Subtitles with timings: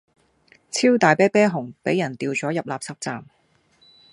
[0.71, 3.23] 超大啤啤熊俾人掉左入垃圾站